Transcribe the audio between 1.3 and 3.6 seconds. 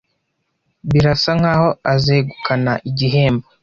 nkaho azegukana igihembo.